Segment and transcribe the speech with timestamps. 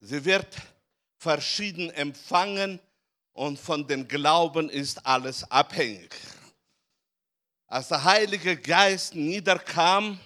[0.00, 0.46] Sie wird
[1.16, 2.80] verschieden empfangen
[3.32, 6.14] und von den Glauben ist alles abhängig.
[7.66, 10.18] Als der Heilige Geist niederkam,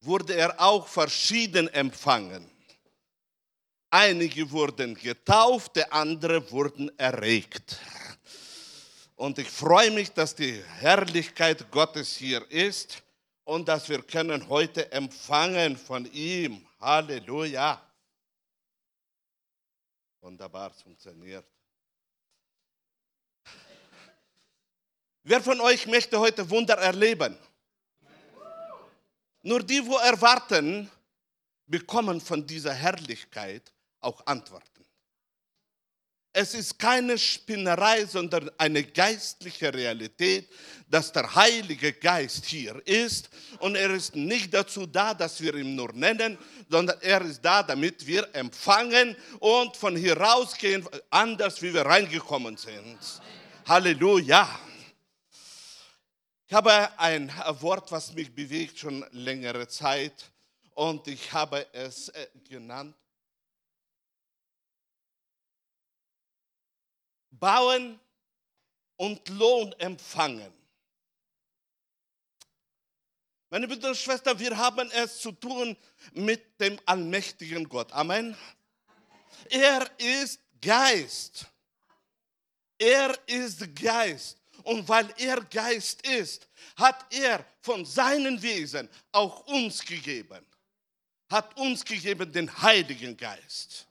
[0.00, 2.50] wurde er auch verschieden empfangen.
[3.90, 7.78] Einige wurden getauft, andere wurden erregt.
[9.16, 13.02] Und ich freue mich, dass die Herrlichkeit Gottes hier ist
[13.44, 16.66] und dass wir können heute empfangen von ihm.
[16.80, 17.89] Halleluja.
[20.20, 21.46] Wunderbar funktioniert.
[25.22, 27.38] Wer von euch möchte heute Wunder erleben?
[29.42, 30.90] Nur die, wo erwarten,
[31.66, 34.79] bekommen von dieser Herrlichkeit auch Antworten.
[36.32, 40.48] Es ist keine Spinnerei, sondern eine geistliche Realität,
[40.88, 43.30] dass der Heilige Geist hier ist.
[43.58, 47.64] Und er ist nicht dazu da, dass wir ihn nur nennen, sondern er ist da,
[47.64, 52.98] damit wir empfangen und von hier rausgehen, anders wie wir reingekommen sind.
[53.66, 54.48] Halleluja.
[56.46, 60.30] Ich habe ein Wort, was mich bewegt schon längere Zeit
[60.74, 62.96] und ich habe es äh, genannt.
[67.40, 67.98] Bauen
[68.96, 70.52] und Lohn empfangen.
[73.48, 75.76] Meine Brüder und Schwestern, wir haben es zu tun
[76.12, 77.90] mit dem allmächtigen Gott.
[77.92, 78.36] Amen.
[79.48, 81.46] Er ist Geist.
[82.78, 84.38] Er ist Geist.
[84.62, 86.46] Und weil er Geist ist,
[86.76, 90.46] hat er von seinem Wesen auch uns gegeben.
[91.28, 93.86] Hat uns gegeben den Heiligen Geist.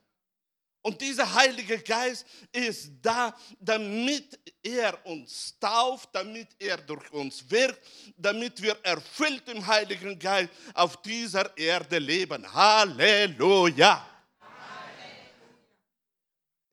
[0.82, 7.82] Und dieser Heilige Geist ist da, damit er uns tauft, damit er durch uns wirkt,
[8.16, 12.52] damit wir erfüllt im Heiligen Geist auf dieser Erde leben.
[12.54, 14.06] Halleluja.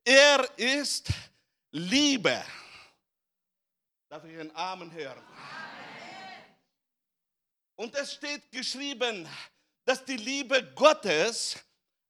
[0.05, 1.09] Er ist
[1.71, 2.41] Liebe.
[4.07, 5.21] Darf ich einen Amen hören?
[7.75, 9.27] Und es steht geschrieben,
[9.83, 11.57] dass die Liebe Gottes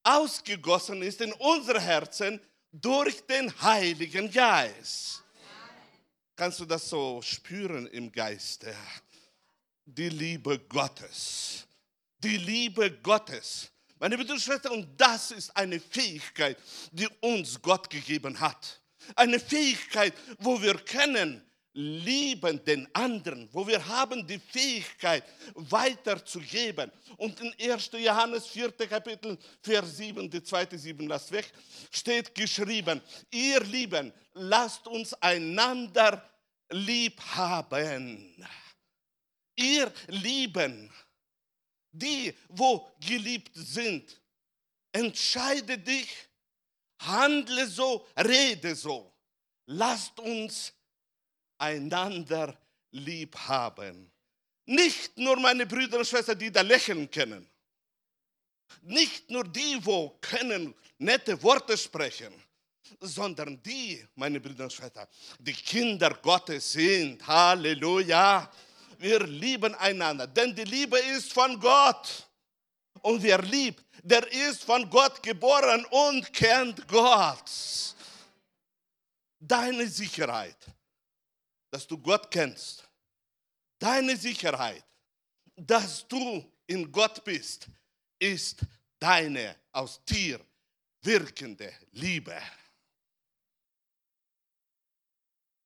[0.07, 2.39] ausgegossen ist in unser Herzen
[2.71, 5.23] durch den Heiligen Geist.
[6.35, 8.73] Kannst du das so spüren im Geiste?
[9.85, 11.65] Die Liebe Gottes.
[12.19, 13.71] Die Liebe Gottes.
[13.99, 16.57] Meine und Schwestern, und das ist eine Fähigkeit,
[16.91, 18.81] die uns Gott gegeben hat.
[19.15, 21.43] Eine Fähigkeit, wo wir können,
[21.77, 25.23] lieben den anderen, wo wir haben die Fähigkeit
[25.53, 26.91] weiterzugeben.
[27.17, 27.91] Und in 1.
[27.93, 28.71] Johannes 4.
[28.71, 31.53] Kapitel, Vers 7, die zweite 7, lasst weg,
[31.91, 32.99] steht geschrieben,
[33.29, 36.27] ihr Lieben, lasst uns einander
[36.71, 38.43] lieb haben.
[39.55, 40.91] Ihr Lieben,
[41.91, 44.19] die, wo geliebt sind,
[44.91, 46.09] entscheide dich,
[46.97, 49.13] handle so, rede so.
[49.67, 50.73] Lasst uns
[51.57, 52.57] einander
[52.91, 54.11] lieb haben.
[54.65, 57.47] Nicht nur meine Brüder und Schwestern, die da lächeln können.
[58.81, 62.33] Nicht nur die, wo können nette Worte sprechen,
[62.99, 65.07] sondern die, meine Brüder und Schwestern,
[65.39, 67.25] die Kinder Gottes sind.
[67.25, 68.51] Halleluja.
[68.99, 72.27] Wir lieben einander, denn die Liebe ist von Gott.
[73.01, 77.49] Und wer liebt, der ist von Gott geboren und kennt Gott.
[79.39, 80.57] Deine Sicherheit
[81.77, 82.89] dass du Gott kennst,
[83.77, 84.83] deine Sicherheit,
[85.55, 87.67] dass du in Gott bist,
[88.17, 88.61] ist
[88.97, 90.39] deine aus dir
[91.03, 92.35] wirkende Liebe.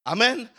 [0.03, 0.49] Amen.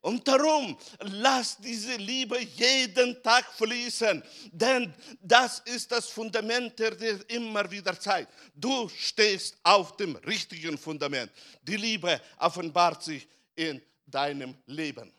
[0.00, 7.24] Und darum, lass diese Liebe jeden Tag fließen, denn das ist das Fundament, der dir
[7.30, 8.32] immer wieder zeigt.
[8.56, 11.30] Du stehst auf dem richtigen Fundament.
[11.62, 13.80] Die Liebe offenbart sich in
[14.10, 15.12] deinem Leben.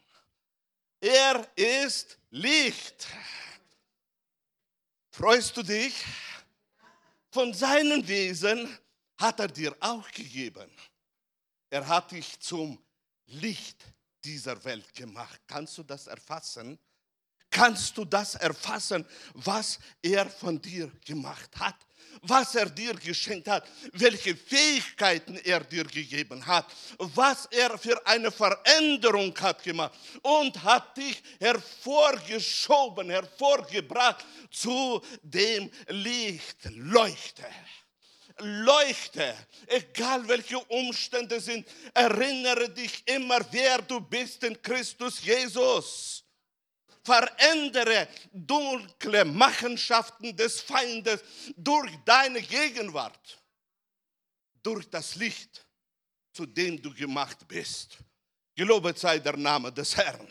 [1.00, 3.08] Er ist Licht.
[5.10, 6.06] Freust du dich?
[7.32, 8.78] Von seinem Wesen
[9.18, 10.70] hat er dir auch gegeben.
[11.70, 12.78] Er hat dich zum
[13.26, 13.84] Licht
[14.24, 15.42] dieser Welt gemacht.
[15.48, 16.78] Kannst du das erfassen?
[17.52, 21.76] Kannst du das erfassen, was er von dir gemacht hat?
[22.22, 26.68] was er dir geschenkt hat, welche Fähigkeiten er dir gegeben hat,
[26.98, 36.58] was er für eine Veränderung hat gemacht und hat dich hervorgeschoben, hervorgebracht zu dem Licht.
[36.76, 37.46] Leuchte.
[38.40, 39.36] Leuchte,
[39.68, 46.21] egal welche Umstände sind, erinnere dich immer, wer du bist in Christus Jesus
[47.04, 51.24] verändere dunkle Machenschaften des Feindes
[51.56, 53.38] durch deine Gegenwart.
[54.64, 55.66] durch das Licht,
[56.34, 57.98] zu dem du gemacht bist.
[58.56, 60.28] Gelobet sei der Name des Herrn.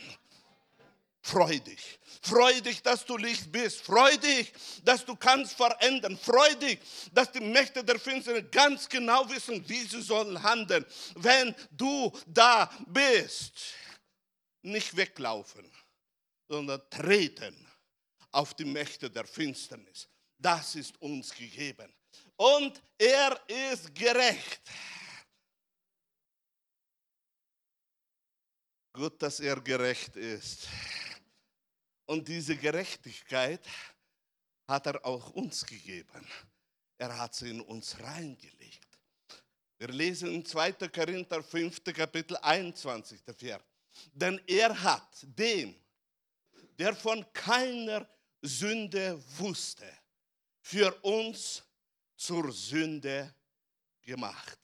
[1.22, 1.98] Freu dich.
[2.22, 3.80] Freu dich, dass du Licht bist.
[3.80, 4.52] Freu dich,
[4.84, 6.16] dass du kannst verändern.
[6.16, 6.78] Freu dich,
[7.12, 10.84] dass die Mächte der Finsternis ganz genau wissen, wie sie sollen handeln,
[11.16, 13.52] wenn du da bist.
[14.62, 15.70] Nicht weglaufen,
[16.50, 17.54] sondern treten
[18.32, 20.08] auf die Mächte der Finsternis.
[20.36, 21.94] Das ist uns gegeben.
[22.34, 24.60] Und er ist gerecht.
[28.92, 30.66] Gut, dass er gerecht ist.
[32.06, 33.64] Und diese Gerechtigkeit
[34.66, 36.26] hat er auch uns gegeben.
[36.98, 38.98] Er hat sie in uns reingelegt.
[39.78, 40.72] Wir lesen in 2.
[40.88, 41.84] Korinther 5.
[41.94, 43.20] Kapitel 21.
[43.36, 43.62] Vers.
[44.12, 45.76] Denn er hat dem,
[46.80, 48.08] der von keiner
[48.40, 49.86] Sünde wusste,
[50.62, 51.62] für uns
[52.16, 53.34] zur Sünde
[54.00, 54.58] gemacht.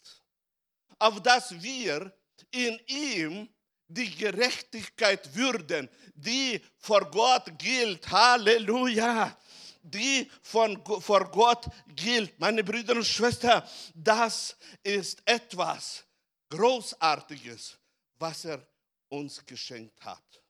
[0.99, 2.11] Auf dass wir
[2.51, 3.49] in ihm
[3.87, 8.11] die Gerechtigkeit würden, die vor Gott gilt.
[8.11, 9.37] Halleluja!
[9.83, 12.41] Die von, vor Gott gilt.
[12.41, 13.63] Meine Brüder und Schwestern,
[13.95, 16.05] das ist etwas
[16.49, 17.79] Großartiges,
[18.19, 18.67] was er
[19.09, 20.46] uns geschenkt hat.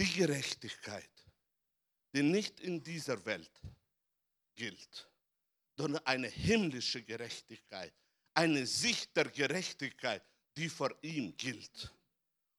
[0.00, 1.10] Die Gerechtigkeit,
[2.14, 3.50] die nicht in dieser Welt
[4.54, 5.06] gilt,
[5.76, 7.92] sondern eine himmlische Gerechtigkeit,
[8.32, 10.22] eine Sicht der Gerechtigkeit,
[10.56, 11.92] die vor ihm gilt.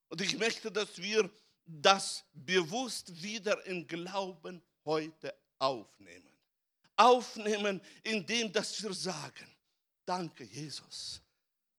[0.08, 1.28] Und ich möchte, dass wir
[1.66, 6.30] das bewusst wieder im Glauben heute aufnehmen.
[6.94, 9.50] Aufnehmen, indem dass wir sagen,
[10.04, 11.20] danke Jesus,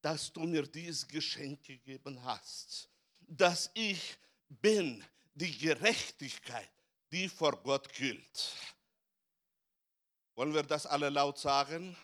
[0.01, 2.89] dass du mir dieses Geschenk gegeben hast,
[3.21, 4.17] dass ich
[4.49, 5.01] bin
[5.33, 6.69] die Gerechtigkeit,
[7.11, 8.55] die vor Gott gilt.
[10.35, 11.95] Wollen wir das alle laut sagen?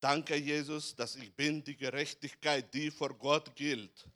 [0.00, 4.06] Danke, Jesus, dass ich bin die Gerechtigkeit, die vor Gott gilt.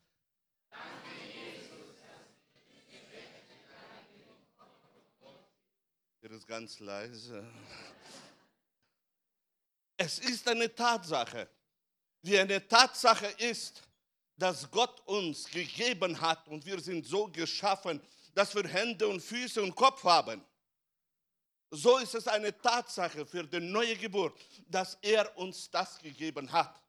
[6.21, 7.51] Hier ist ganz leise.
[9.97, 11.49] Es ist eine Tatsache.
[12.21, 13.88] Wie eine Tatsache ist,
[14.38, 18.00] dass Gott uns gegeben hat und wir sind so geschaffen,
[18.35, 20.43] dass wir Hände und Füße und Kopf haben.
[21.70, 24.38] So ist es eine Tatsache für die neue Geburt,
[24.69, 26.81] dass er uns das gegeben hat.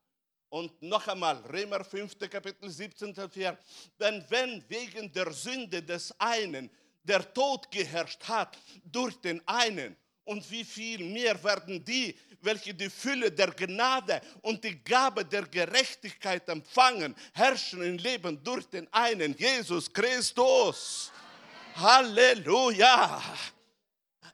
[0.49, 2.17] Und noch einmal, Römer 5.
[2.29, 3.13] Kapitel 17.
[3.13, 3.57] Vers.
[3.99, 6.69] Denn wenn wegen der Sünde des einen
[7.03, 9.97] der Tod geherrscht hat durch den einen,
[10.29, 15.41] und wie viel mehr werden die, welche die Fülle der Gnade und die Gabe der
[15.41, 21.11] Gerechtigkeit empfangen, herrschen im Leben durch den einen, Jesus Christus.
[21.75, 23.19] Halleluja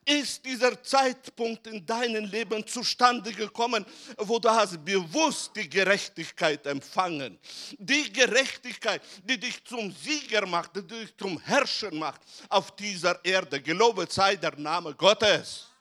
[0.04, 3.86] ist dieser Zeitpunkt in deinem Leben zustande gekommen,
[4.18, 7.40] wo du hast bewusst die Gerechtigkeit empfangen.
[7.78, 12.20] Die Gerechtigkeit, die dich zum Sieger macht, die dich zum Herrscher macht
[12.50, 13.62] auf dieser Erde.
[13.62, 15.75] Gelobet sei der Name Gottes.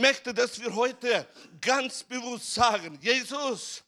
[0.00, 1.26] Möchte, dass wir heute
[1.60, 3.82] ganz bewusst sagen, Jesus,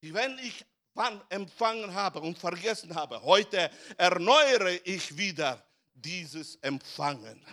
[0.00, 0.64] wenn ich
[0.94, 5.64] wann empfangen habe und vergessen habe, heute erneuere ich wieder
[5.94, 7.44] dieses Empfangen.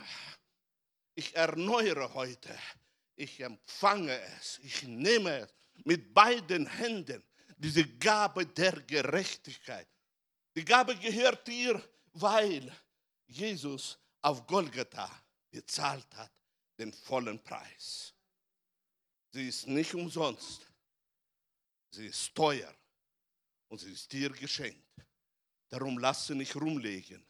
[1.15, 2.57] Ich erneuere heute,
[3.15, 7.23] ich empfange es, ich nehme es mit beiden Händen,
[7.57, 9.87] diese Gabe der Gerechtigkeit.
[10.55, 11.81] Die Gabe gehört dir,
[12.13, 12.71] weil
[13.27, 15.09] Jesus auf Golgatha
[15.51, 16.36] bezahlt hat
[16.77, 18.13] den vollen Preis.
[19.31, 20.65] Sie ist nicht umsonst.
[21.91, 22.73] Sie ist teuer
[23.69, 24.83] und sie ist dir geschenkt.
[25.69, 27.25] Darum lass sie nicht rumliegen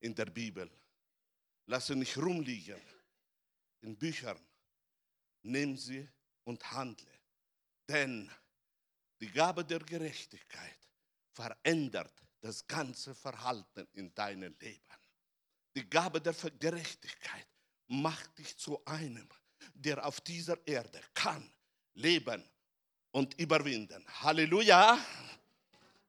[0.00, 0.70] in der Bibel.
[1.66, 2.80] Lass sie nicht rumliegen
[3.84, 4.40] in Büchern,
[5.42, 6.08] nimm sie
[6.44, 7.10] und handle.
[7.88, 8.30] Denn
[9.20, 10.78] die Gabe der Gerechtigkeit
[11.32, 14.82] verändert das ganze Verhalten in deinem Leben.
[15.74, 17.46] Die Gabe der Gerechtigkeit
[18.02, 19.28] macht dich zu einem,
[19.74, 21.50] der auf dieser Erde kann
[21.94, 22.42] leben
[23.12, 24.04] und überwinden.
[24.22, 24.98] Halleluja!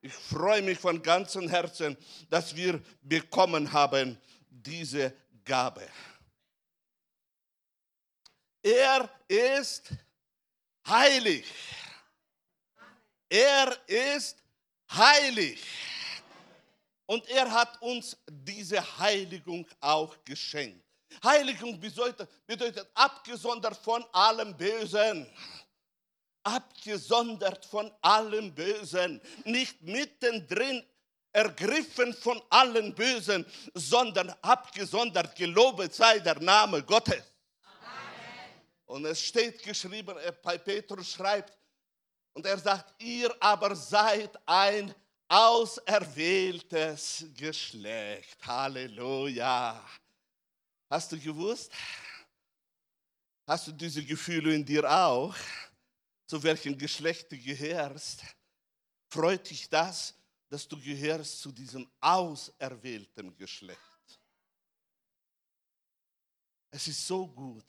[0.02, 1.98] Ich freue mich von ganzem Herzen,
[2.30, 5.88] dass wir bekommen haben diese Gabe.
[8.62, 9.90] Er ist
[10.88, 11.46] heilig.
[13.30, 14.38] Er ist
[14.92, 15.64] heilig.
[17.08, 20.85] Und er hat uns diese Heiligung auch geschenkt.
[21.24, 25.30] Heiligung bedeutet, bedeutet abgesondert von allem Bösen.
[26.44, 29.22] Abgesondert von allem Bösen.
[29.46, 30.84] Nicht mittendrin
[31.32, 35.36] ergriffen von allen Bösen, sondern abgesondert.
[35.36, 37.24] Gelobet sei der Name Gottes.
[38.86, 41.58] Und es steht geschrieben, äh, bei Petrus schreibt,
[42.34, 44.94] und er sagt, ihr aber seid ein
[45.28, 48.38] auserwähltes Geschlecht.
[48.46, 49.82] Halleluja.
[50.96, 51.74] Hast du gewusst?
[53.46, 55.36] Hast du diese Gefühle in dir auch?
[56.26, 58.22] Zu welchem Geschlecht du gehörst?
[59.10, 60.16] Freut dich das,
[60.48, 64.22] dass du gehörst zu diesem auserwählten Geschlecht?
[66.72, 67.66] Es ist so gut.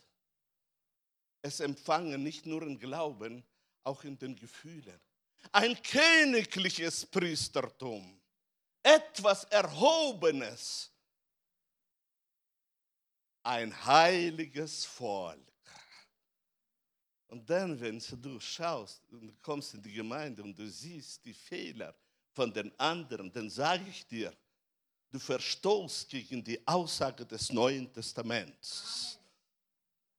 [1.43, 3.45] Es empfangen nicht nur im Glauben,
[3.83, 5.01] auch in den Gefühlen.
[5.51, 8.21] Ein königliches Priestertum,
[8.85, 10.93] etwas Erhobenes,
[13.47, 15.39] ein heiliges Volk.
[17.29, 21.95] Und dann, wenn du schaust und kommst in die Gemeinde und du siehst die Fehler
[22.33, 24.33] von den anderen, dann sage ich dir,
[25.11, 29.19] du verstoßt gegen die Aussage des Neuen Testaments.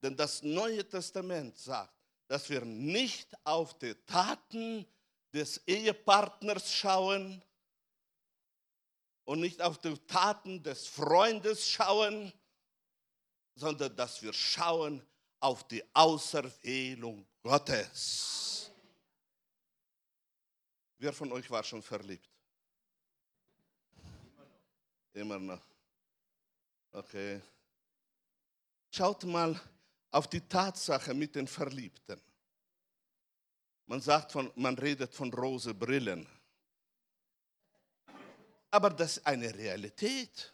[0.01, 1.93] Denn das Neue Testament sagt,
[2.27, 4.85] dass wir nicht auf die Taten
[5.33, 7.43] des Ehepartners schauen
[9.25, 12.31] und nicht auf die Taten des Freundes schauen,
[13.57, 15.01] sondern dass wir schauen
[15.39, 18.71] auf die Auserwählung Gottes.
[20.99, 22.29] Wer von euch war schon verliebt?
[25.13, 25.61] Immer noch.
[26.91, 27.41] Okay.
[28.91, 29.59] Schaut mal
[30.11, 32.21] auf die Tatsache mit den Verliebten.
[33.87, 36.27] Man sagt von, man redet von rose Brillen.
[38.69, 40.53] Aber das ist eine Realität.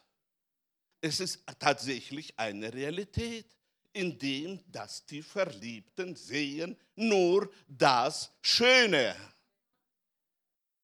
[1.06, 3.46] Es ist tatsächlich eine Realität,
[3.92, 9.14] indem dass die Verliebten sehen nur das Schöne.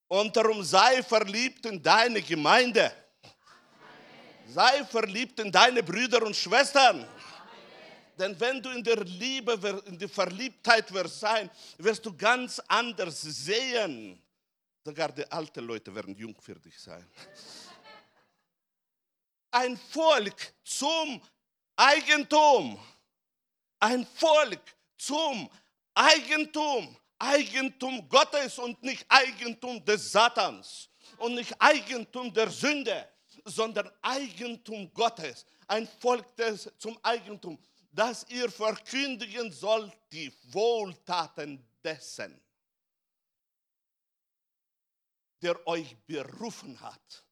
[0.10, 2.92] Und darum sei verliebt in deine Gemeinde.
[4.50, 7.08] Sei verliebt in deine Brüder und Schwestern.
[8.18, 13.22] Denn wenn du in der Liebe, in der Verliebtheit wirst sein, wirst du ganz anders
[13.22, 14.22] sehen.
[14.84, 17.08] Sogar die alten Leute werden jung für dich sein.
[19.52, 21.22] Ein Volk zum
[21.76, 22.80] Eigentum.
[23.80, 25.50] Ein Volk zum
[25.94, 26.96] Eigentum.
[27.18, 33.10] Eigentum Gottes und nicht Eigentum des Satans und nicht Eigentum der Sünde,
[33.44, 35.46] sondern Eigentum Gottes.
[35.68, 37.60] Ein Volk des, zum Eigentum
[37.92, 42.40] dass ihr verkündigen sollt die Wohltaten dessen,
[45.42, 47.26] der euch berufen hat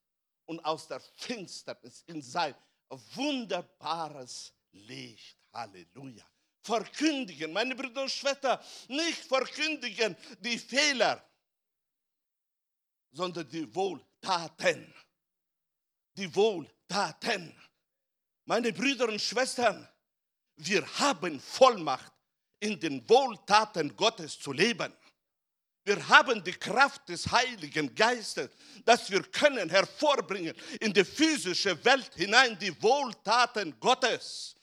[0.48, 2.56] und aus der Finsternis in sein
[2.90, 5.38] wunderbares Licht.
[5.54, 6.26] Halleluja.
[6.62, 11.24] Verkündigen, meine Brüder und Schwestern, nicht verkündigen die Fehler,
[13.12, 14.94] sondern die Wohltaten.
[16.18, 17.56] Die Wohltaten.
[18.46, 19.88] Meine Brüder und Schwestern,
[20.56, 22.12] wir haben Vollmacht,
[22.60, 24.92] in den Wohltaten Gottes zu leben.
[25.88, 28.50] Wir haben die Kraft des Heiligen Geistes,
[28.84, 34.54] dass wir können hervorbringen in die physische Welt hinein die Wohltaten Gottes.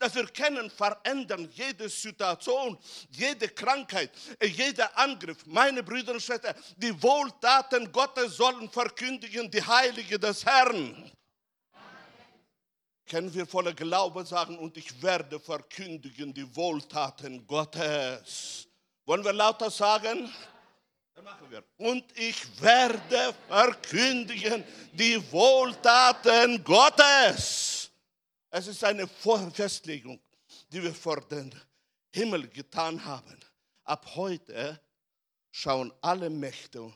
[0.00, 2.76] Dass wir können verändern jede Situation,
[3.10, 4.10] jede Krankheit,
[4.42, 5.46] jeder Angriff.
[5.46, 11.12] Meine Brüder und Schwestern, die Wohltaten Gottes sollen verkündigen die Heilige des Herrn
[13.08, 18.66] können wir voller Glaube sagen, und ich werde verkündigen die Wohltaten Gottes.
[19.04, 20.32] Wollen wir lauter sagen?
[21.76, 27.90] Und ich werde verkündigen die Wohltaten Gottes.
[28.50, 30.20] Es ist eine Festlegung,
[30.70, 31.54] die wir vor den
[32.14, 33.38] Himmel getan haben.
[33.84, 34.80] Ab heute
[35.50, 36.92] schauen alle Mächte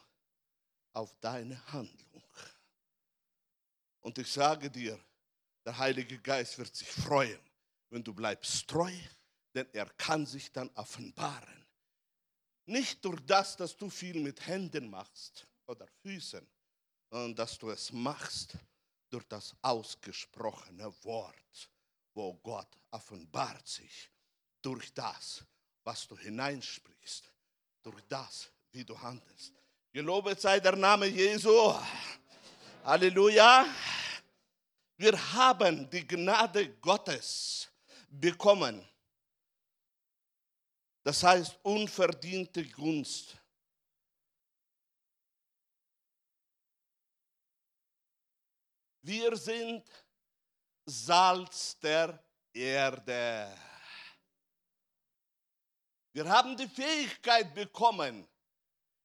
[0.93, 2.23] auf deine Handlung.
[4.01, 4.99] Und ich sage dir,
[5.65, 7.41] der Heilige Geist wird sich freuen,
[7.91, 8.93] wenn du bleibst treu,
[9.55, 11.66] denn er kann sich dann offenbaren.
[12.67, 16.47] Nicht durch das, dass du viel mit Händen machst oder Füßen,
[17.11, 18.57] sondern dass du es machst
[19.09, 21.71] durch das ausgesprochene Wort,
[22.13, 24.11] wo Gott offenbart sich
[24.63, 25.45] durch das,
[25.85, 27.31] was du hineinsprichst,
[27.83, 29.55] durch das, wie du handelst.
[29.93, 31.73] Gelobet sei der Name Jesu.
[32.85, 33.65] Halleluja.
[34.97, 37.69] Wir haben die Gnade Gottes
[38.11, 38.85] bekommen.
[41.07, 43.41] Das heißt unverdiente Gunst.
[49.03, 49.89] Wir sind
[50.85, 52.21] Salz der
[52.53, 53.57] Erde.
[56.13, 58.27] Wir haben die Fähigkeit bekommen,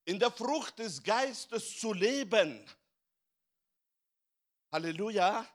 [0.05, 2.67] in der Frucht des Geistes zu leben.
[4.71, 5.47] Halleluja.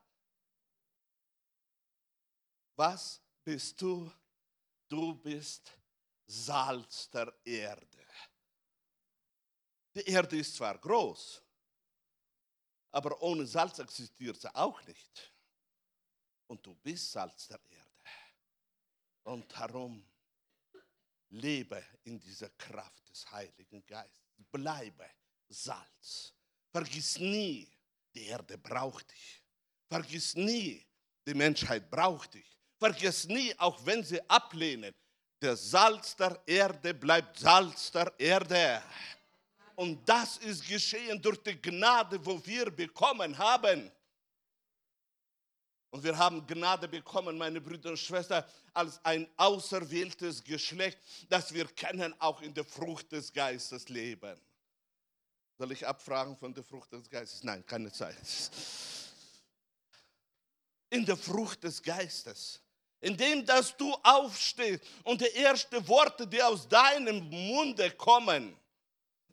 [2.77, 4.09] Was bist du
[4.89, 5.77] Du bist
[6.27, 8.07] Salz der Erde.
[9.95, 11.43] Die Erde ist zwar groß,
[12.91, 15.33] aber ohne Salz existiert sie auch nicht.
[16.49, 17.87] Und du bist Salz der Erde.
[19.25, 20.07] Und darum
[21.31, 24.23] lebe in dieser Kraft des Heiligen Geistes.
[24.51, 25.11] Bleibe
[25.49, 26.35] Salz.
[26.71, 27.71] Vergiss nie,
[28.15, 29.43] die Erde braucht dich.
[29.89, 30.87] Vergiss nie,
[31.27, 32.59] die Menschheit braucht dich.
[32.79, 34.95] Vergiss nie, auch wenn sie ablehnen,
[35.47, 38.83] der Salz der Erde bleibt Salz der Erde.
[39.77, 43.93] Und das ist geschehen durch die Gnade, wo wir bekommen haben.
[45.91, 48.43] Und wir haben Gnade bekommen, meine Brüder und Schwestern,
[48.75, 50.99] als ein auserwähltes Geschlecht,
[51.29, 54.37] das wir kennen, auch in der Frucht des Geistes leben.
[55.59, 57.45] Soll ich abfragen von der Frucht des Geistes?
[57.45, 58.17] Nein, keine Zeit.
[60.91, 62.61] In der Frucht des Geistes.
[63.01, 68.57] Indem, dass du aufstehst und die ersten Worte, die aus deinem Munde kommen,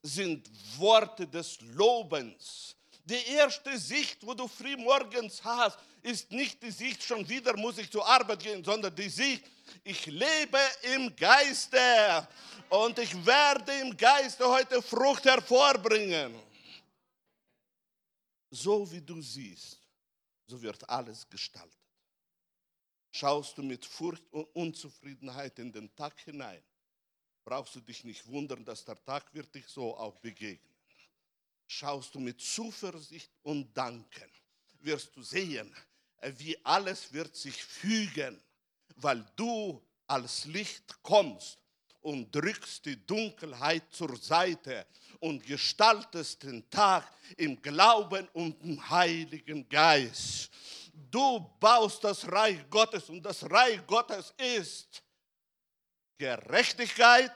[0.01, 2.75] sind Worte des Lobens.
[3.05, 7.77] Die erste Sicht, wo du früh morgens hast, ist nicht die Sicht, schon wieder muss
[7.77, 9.43] ich zur Arbeit gehen, sondern die Sicht,
[9.84, 10.60] ich lebe
[10.96, 12.27] im Geiste
[12.70, 16.36] und ich werde im Geiste heute Frucht hervorbringen.
[18.51, 19.79] So wie du siehst,
[20.46, 21.83] so wird alles gestaltet.
[23.15, 26.63] Schaust du mit Furcht und Unzufriedenheit in den Tag hinein,
[27.46, 30.74] brauchst du dich nicht wundern, dass der Tag wird dich so auch begegnen.
[31.67, 34.32] Schaust du mit Zuversicht und Danken,
[34.79, 35.72] wirst du sehen,
[36.38, 38.41] wie alles wird sich fügen,
[38.96, 41.60] weil du als Licht kommst
[42.01, 44.88] und drückst die Dunkelheit zur Seite
[45.20, 50.50] und gestaltest den Tag im Glauben und im Heiligen Geist.
[51.13, 55.03] Du baust das Reich Gottes und das Reich Gottes ist
[56.17, 57.32] Gerechtigkeit,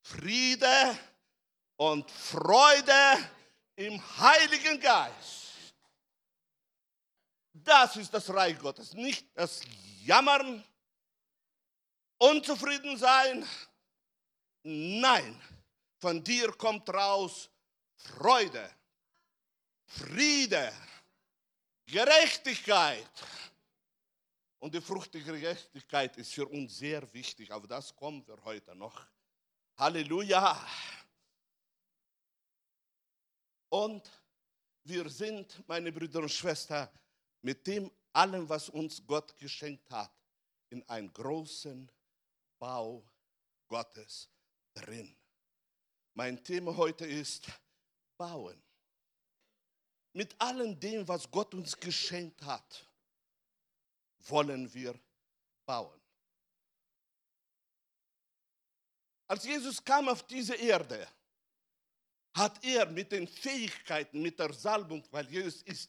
[0.00, 0.96] Friede
[1.74, 3.32] und Freude
[3.74, 5.74] im Heiligen Geist.
[7.52, 9.60] Das ist das Reich Gottes, nicht das
[10.04, 10.62] Jammern,
[12.18, 13.44] unzufrieden sein.
[14.62, 15.42] Nein,
[15.98, 17.50] von dir kommt raus
[17.96, 18.70] Freude,
[19.84, 20.72] Friede,
[21.88, 23.10] Gerechtigkeit.
[24.58, 28.74] Und die Frucht der Gerechtigkeit ist für uns sehr wichtig, aber das kommen wir heute
[28.74, 29.06] noch.
[29.78, 30.66] Halleluja.
[33.70, 34.10] Und
[34.84, 36.88] wir sind, meine Brüder und Schwestern,
[37.40, 40.12] mit dem allem, was uns Gott geschenkt hat,
[40.68, 41.90] in einen großen
[42.58, 43.02] Bau
[43.66, 44.28] Gottes
[44.74, 45.16] drin.
[46.12, 47.46] Mein Thema heute ist
[48.18, 48.67] Bauen.
[50.18, 52.84] Mit allem dem, was Gott uns geschenkt hat,
[54.26, 54.98] wollen wir
[55.64, 56.00] bauen.
[59.28, 61.06] Als Jesus kam auf diese Erde,
[62.34, 65.88] hat er mit den Fähigkeiten, mit der Salbung, weil Jesus ist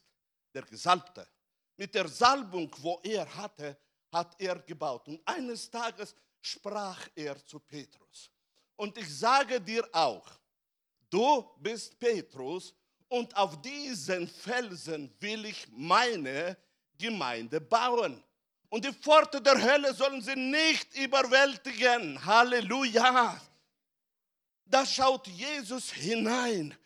[0.53, 1.27] der Gesalbte,
[1.75, 3.75] mit der Salbung, wo er hatte,
[4.11, 5.07] hat er gebaut.
[5.07, 8.29] Und eines Tages sprach er zu Petrus.
[8.75, 10.29] Und ich sage dir auch,
[11.09, 12.75] du bist Petrus
[13.09, 16.57] und auf diesen Felsen will ich meine
[16.97, 18.23] Gemeinde bauen.
[18.69, 22.23] Und die Pforte der Hölle sollen sie nicht überwältigen.
[22.23, 23.41] Halleluja.
[24.65, 26.77] Da schaut Jesus hinein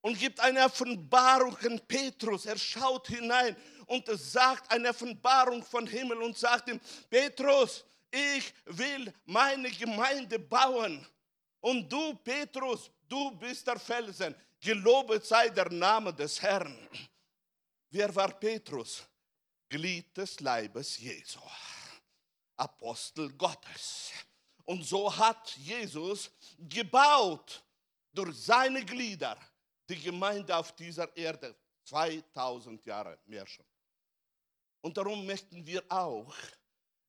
[0.00, 2.46] und gibt eine Offenbarung an Petrus.
[2.46, 9.12] Er schaut hinein und sagt eine Offenbarung von Himmel und sagt ihm, Petrus, ich will
[9.26, 11.04] meine Gemeinde bauen.
[11.60, 14.34] Und du, Petrus, du bist der Felsen.
[14.60, 16.76] Gelobet sei der Name des Herrn.
[17.90, 19.06] Wer war Petrus?
[19.68, 21.40] Glied des Leibes Jesu.
[22.56, 24.12] Apostel Gottes.
[24.64, 27.62] Und so hat Jesus gebaut
[28.12, 29.38] durch seine Glieder
[29.88, 31.54] die Gemeinde auf dieser Erde.
[31.84, 33.64] 2000 Jahre mehr schon.
[34.82, 36.34] Und darum möchten wir auch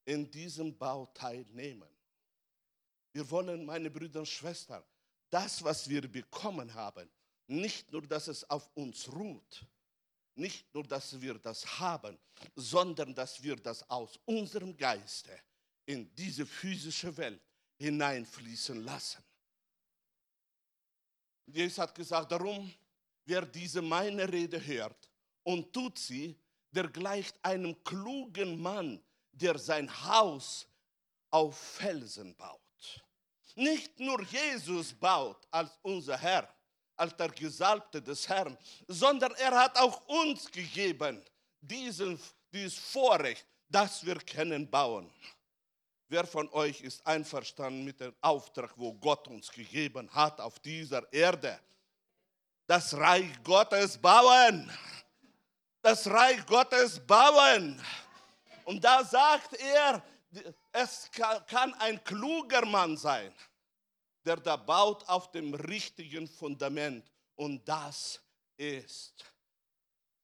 [0.05, 1.89] in diesem Bau teilnehmen.
[3.11, 4.83] Wir wollen, meine Brüder und Schwestern,
[5.29, 7.09] das, was wir bekommen haben,
[7.49, 9.65] nicht nur, dass es auf uns ruht,
[10.35, 12.17] nicht nur, dass wir das haben,
[12.55, 15.37] sondern dass wir das aus unserem Geiste
[15.85, 17.41] in diese physische Welt
[17.77, 19.23] hineinfließen lassen.
[21.47, 22.71] Jesus hat gesagt, darum,
[23.25, 25.09] wer diese meine Rede hört
[25.43, 26.37] und tut sie,
[26.71, 30.67] der gleicht einem klugen Mann, der sein Haus
[31.31, 32.61] auf Felsen baut.
[33.55, 36.53] Nicht nur Jesus baut als unser Herr,
[36.99, 38.57] als der Gesalbte des Herrn,
[38.87, 41.23] sondern er hat auch uns gegeben
[41.61, 42.19] diesen,
[42.51, 45.11] dieses Vorrecht, dass wir können bauen.
[46.07, 51.11] Wer von euch ist einverstanden mit dem Auftrag, wo Gott uns gegeben hat auf dieser
[51.13, 51.59] Erde?
[52.65, 54.71] Das Reich Gottes bauen.
[55.81, 57.79] Das Reich Gottes bauen.
[58.65, 60.01] Und da sagt er,
[60.71, 61.09] es
[61.47, 63.33] kann ein kluger Mann sein,
[64.29, 67.03] der da baut auf dem richtigen Fundament.
[67.35, 68.21] Und das
[68.57, 69.25] ist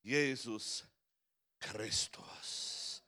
[0.02, 0.84] Jesus
[1.58, 3.02] Christus.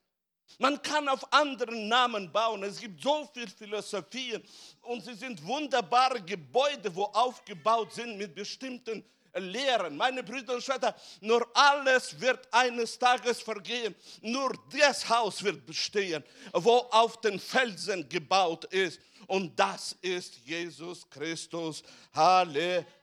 [0.58, 2.64] Man kann auf anderen Namen bauen.
[2.64, 4.42] Es gibt so viele Philosophien
[4.82, 9.04] und sie sind wunderbare Gebäude, wo aufgebaut sind mit bestimmten
[9.38, 9.96] Lehren.
[9.96, 13.94] Meine Brüder und Schwestern, nur alles wird eines Tages vergehen.
[14.22, 19.00] Nur das Haus wird bestehen, wo auf den Felsen gebaut ist.
[19.26, 21.82] Und das ist Jesus Christus.
[22.14, 22.96] Halleluja.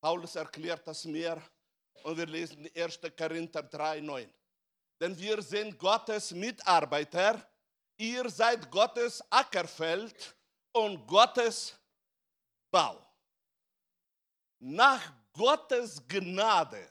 [0.00, 1.42] Paulus erklärt das mehr
[2.04, 3.00] und wir lesen 1.
[3.16, 4.32] Korinther 3, 9.
[5.00, 7.46] Denn wir sind Gottes Mitarbeiter,
[7.96, 10.34] ihr seid Gottes Ackerfeld
[10.72, 11.74] und Gottes
[12.70, 13.04] Bau.
[14.60, 16.90] Nach Gottes Gnade,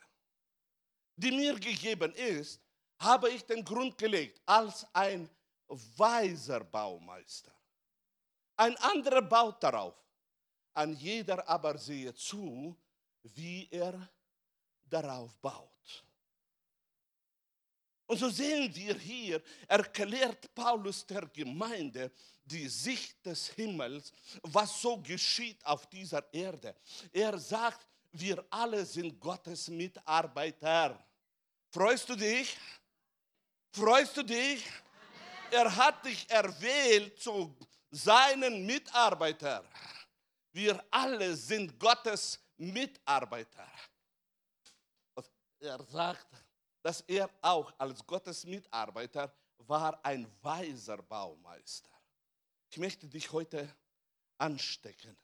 [1.15, 2.61] die mir gegeben ist,
[2.99, 5.29] habe ich den Grund gelegt als ein
[5.67, 7.51] weiser Baumeister.
[8.55, 9.95] Ein anderer baut darauf.
[10.73, 12.75] An jeder aber sehe zu,
[13.23, 14.09] wie er
[14.85, 15.76] darauf baut.
[18.07, 22.09] Und so sehen wir hier, erklärt Paulus der Gemeinde
[22.45, 26.73] die Sicht des Himmels, was so geschieht auf dieser Erde.
[27.11, 31.05] Er sagt, wir alle sind Gottes Mitarbeiter.
[31.69, 32.57] Freust du dich?
[33.73, 34.63] Freust du dich?
[35.51, 37.55] Er hat dich erwählt zu
[37.91, 39.65] seinen Mitarbeiter.
[40.53, 43.67] Wir alle sind Gottes Mitarbeiter.
[45.59, 46.27] Er sagt,
[46.87, 51.91] dass er auch als Gottes Mitarbeiter war ein weiser Baumeister.
[52.71, 53.75] Ich möchte dich heute
[54.37, 55.17] anstecken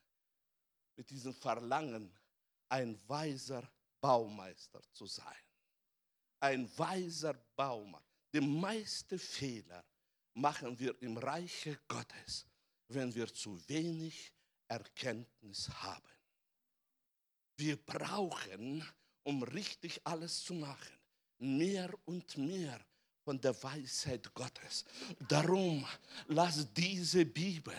[0.98, 2.14] mit diesem Verlangen,
[2.68, 3.64] ein weiser
[4.02, 5.42] Baumeister zu sein.
[6.42, 8.10] Ein weiser Baumeister.
[8.34, 9.86] Die meisten Fehler
[10.34, 12.46] machen wir im Reiche Gottes,
[12.90, 14.34] wenn wir zu wenig
[14.68, 16.12] Erkenntnis haben.
[17.56, 18.86] Wir brauchen,
[19.24, 21.03] um richtig alles zu machen,
[21.44, 22.80] mehr und mehr
[23.24, 24.86] von der Weisheit Gottes.
[25.28, 25.86] Darum
[26.28, 27.74] lass diese Bibel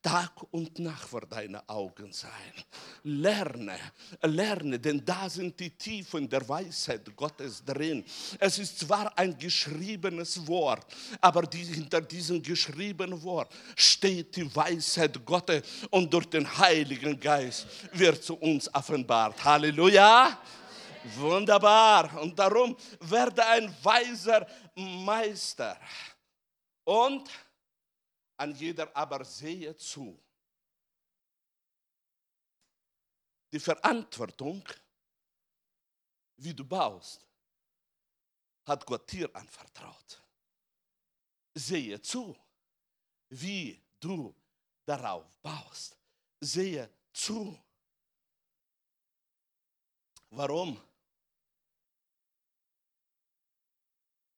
[0.00, 2.30] Tag und Nacht vor deinen Augen sein.
[3.02, 3.78] Lerne,
[4.22, 8.04] lerne, denn da sind die Tiefen der Weisheit Gottes drin.
[8.38, 10.86] Es ist zwar ein geschriebenes Wort,
[11.20, 17.66] aber die, hinter diesem geschriebenen Wort steht die Weisheit Gottes und durch den Heiligen Geist
[17.92, 19.44] wird zu uns offenbart.
[19.44, 20.38] Halleluja!
[21.16, 22.20] Wunderbar.
[22.20, 25.78] Und darum werde ein weiser Meister.
[26.84, 27.30] Und
[28.36, 30.18] an jeder aber sehe zu.
[33.52, 34.62] Die Verantwortung,
[36.36, 37.26] wie du baust,
[38.66, 40.22] hat Gott dir anvertraut.
[41.54, 42.36] Sehe zu,
[43.30, 44.34] wie du
[44.84, 45.96] darauf baust.
[46.40, 47.58] Sehe zu.
[50.30, 50.87] Warum?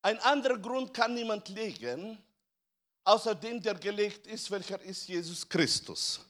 [0.03, 2.19] Ein anderer Grund kann niemand legen,
[3.05, 6.21] außer dem, der gelegt ist, welcher ist Jesus Christus.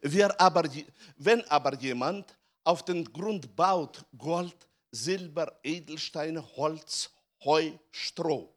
[0.00, 0.68] Wer aber,
[1.16, 4.56] wenn aber jemand auf den Grund baut, Gold,
[4.90, 7.10] Silber, Edelsteine, Holz,
[7.44, 8.52] Heu, Stroh,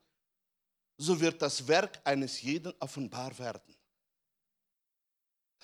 [0.97, 3.75] so wird das Werk eines jeden offenbar werden.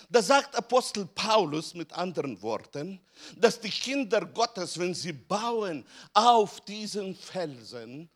[0.09, 2.99] Da sagt Apostel Paulus mit anderen Worten,
[3.37, 8.09] dass die Kinder Gottes, wenn sie bauen auf diesen Felsen,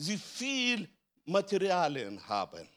[0.00, 0.88] sie viel
[1.24, 2.68] Materialien haben.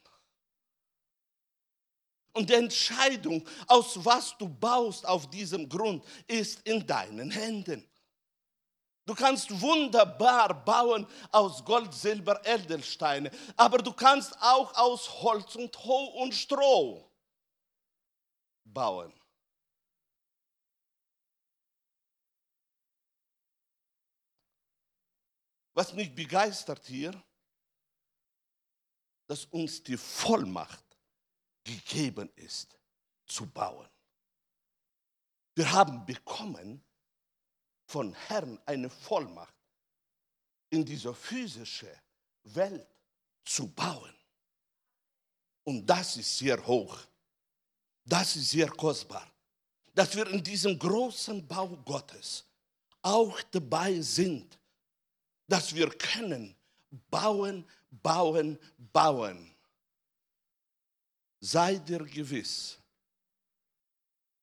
[2.33, 7.87] Und die Entscheidung, aus was du baust auf diesem Grund, ist in deinen Händen.
[9.05, 16.33] Du kannst wunderbar bauen aus Gold, Silber, Edelsteine, aber du kannst auch aus Holz und
[16.33, 17.09] Stroh
[18.63, 19.13] bauen.
[25.73, 27.11] Was mich begeistert hier,
[29.27, 30.83] dass uns die Vollmacht
[31.63, 32.77] gegeben ist,
[33.25, 33.87] zu bauen.
[35.55, 36.83] Wir haben bekommen
[37.85, 39.55] von Herrn eine Vollmacht,
[40.69, 41.89] in dieser physischen
[42.43, 42.87] Welt
[43.45, 44.13] zu bauen.
[45.63, 46.97] Und das ist sehr hoch.
[48.03, 49.31] Das ist sehr kostbar.
[49.93, 52.43] Dass wir in diesem großen Bau Gottes
[53.01, 54.57] auch dabei sind,
[55.47, 56.55] dass wir können
[57.09, 59.53] bauen, bauen, bauen.
[61.39, 62.77] Sei dir gewiss,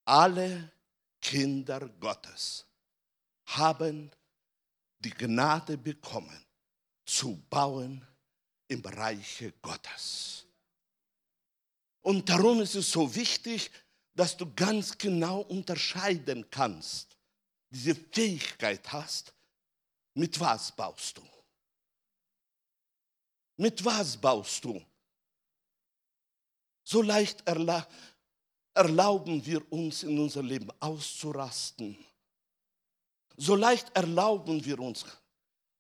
[0.05, 0.71] alle
[1.21, 2.67] Kinder Gottes
[3.47, 4.11] haben
[4.99, 6.45] die Gnade bekommen,
[7.07, 8.07] zu bauen
[8.69, 10.47] im Reiche Gottes.
[12.03, 13.71] Und darum ist es so wichtig,
[14.15, 17.17] dass du ganz genau unterscheiden kannst,
[17.71, 19.33] diese Fähigkeit hast,
[20.21, 21.23] mit was baust du?
[23.57, 24.85] Mit was baust du?
[26.85, 27.89] So leicht erla
[28.75, 31.97] erlauben wir uns in unser Leben auszurasten.
[33.37, 35.07] So leicht erlauben wir uns,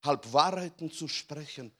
[0.03, 1.71] Halbwahrheiten zu sprechen.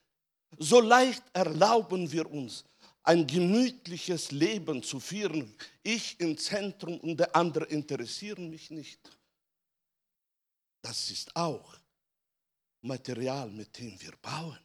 [0.59, 2.65] So leicht erlauben wir uns,
[3.03, 5.55] ein gemütliches Leben zu führen.
[5.83, 9.01] Ich im Zentrum und der andere interessieren mich nicht.
[10.83, 11.80] Das ist auch
[12.83, 14.59] Material, mit dem wir bauen.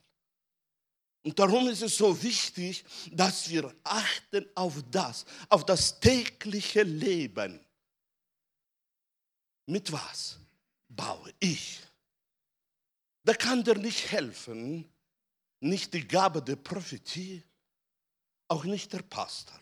[1.23, 7.59] Und darum ist es so wichtig, dass wir achten auf das, auf das tägliche Leben.
[9.65, 10.37] Mit was
[10.87, 11.79] baue ich?
[13.23, 14.87] Da kann dir nicht helfen,
[15.59, 17.43] nicht die Gabe der Prophetie,
[18.47, 19.59] auch nicht der Pastor.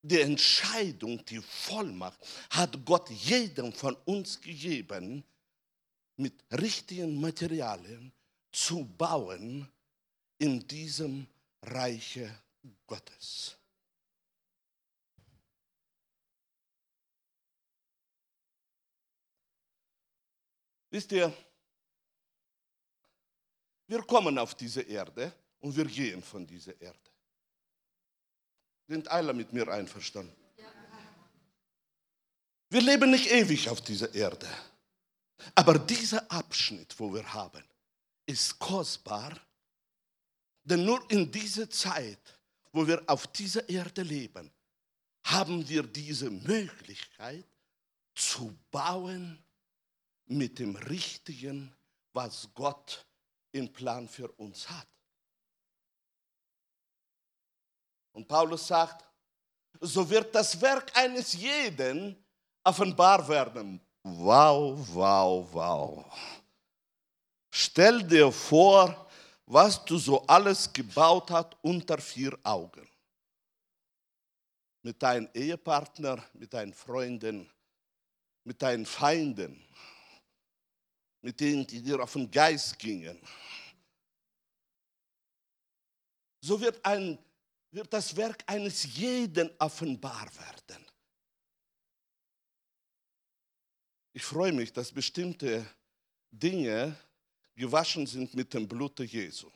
[0.00, 5.22] Die Entscheidung, die Vollmacht hat Gott jedem von uns gegeben,
[6.22, 8.12] mit richtigen Materialien
[8.50, 9.68] zu bauen
[10.38, 11.26] in diesem
[11.62, 12.42] Reiche
[12.86, 13.56] Gottes.
[20.90, 21.32] Wisst ihr,
[23.86, 26.98] wir kommen auf diese Erde und wir gehen von dieser Erde.
[28.88, 30.36] Sind alle mit mir einverstanden?
[32.68, 34.48] Wir leben nicht ewig auf dieser Erde.
[35.54, 37.64] Aber dieser Abschnitt, wo wir haben,
[38.26, 39.38] ist kostbar,
[40.64, 42.38] denn nur in dieser Zeit,
[42.72, 44.50] wo wir auf dieser Erde leben,
[45.24, 47.46] haben wir diese Möglichkeit
[48.14, 49.42] zu bauen
[50.26, 51.74] mit dem Richtigen,
[52.12, 53.04] was Gott
[53.52, 54.88] im Plan für uns hat.
[58.12, 59.04] Und Paulus sagt,
[59.80, 62.22] so wird das Werk eines jeden
[62.62, 63.80] offenbar werden.
[64.04, 66.04] Wow, wow, wow.
[67.54, 69.08] Stell dir vor,
[69.46, 72.88] was du so alles gebaut hast unter vier Augen.
[74.82, 77.48] Mit deinem Ehepartner, mit deinen Freunden,
[78.44, 79.64] mit deinen Feinden,
[81.20, 83.20] mit denen, die dir auf den Geist gingen.
[86.40, 87.16] So wird, ein,
[87.70, 90.91] wird das Werk eines jeden offenbar werden.
[94.12, 95.66] Ich freue mich, dass bestimmte
[96.30, 96.96] Dinge
[97.54, 99.50] gewaschen sind mit dem Blute Jesu.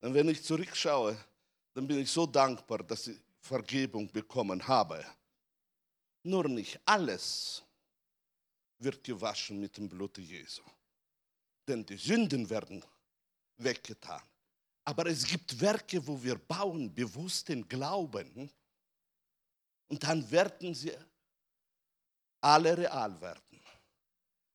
[0.00, 1.16] Und wenn ich zurückschaue,
[1.74, 5.04] dann bin ich so dankbar, dass ich Vergebung bekommen habe.
[6.22, 7.62] Nur nicht alles
[8.78, 10.62] wird gewaschen mit dem Blute Jesu.
[11.66, 12.84] Denn die Sünden werden
[13.56, 14.22] weggetan.
[14.84, 18.50] Aber es gibt Werke, wo wir bauen, bewusst den Glauben.
[19.88, 20.92] Und dann werden sie
[22.40, 23.60] alle real werden.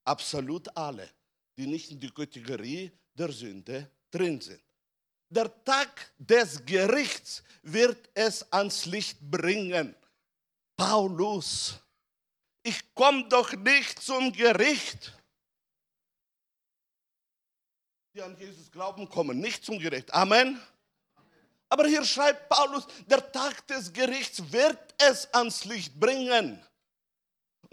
[0.06, 1.10] Absolut alle,
[1.58, 4.62] die nicht in die Kategorie der Sünde drin sind.
[5.30, 9.96] Der Tag des Gerichts wird es ans Licht bringen.
[10.76, 11.80] Paulus,
[12.62, 15.12] ich komme doch nicht zum Gericht.
[18.14, 20.14] Die an Jesus glauben, kommen nicht zum Gericht.
[20.14, 20.62] Amen.
[21.70, 26.64] Aber hier schreibt Paulus, der Tag des Gerichts wird es ans Licht bringen.